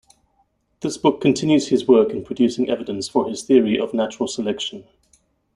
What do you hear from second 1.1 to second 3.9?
continues his work in producing evidence for his theory